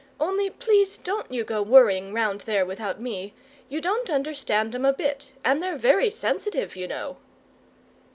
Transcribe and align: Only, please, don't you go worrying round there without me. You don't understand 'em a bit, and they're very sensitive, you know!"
Only, 0.19 0.49
please, 0.49 0.97
don't 0.97 1.31
you 1.31 1.43
go 1.43 1.61
worrying 1.61 2.11
round 2.11 2.41
there 2.41 2.65
without 2.65 2.99
me. 2.99 3.35
You 3.69 3.79
don't 3.79 4.09
understand 4.09 4.73
'em 4.73 4.83
a 4.83 4.91
bit, 4.93 5.33
and 5.45 5.61
they're 5.61 5.77
very 5.77 6.09
sensitive, 6.09 6.75
you 6.75 6.87
know!" 6.87 7.17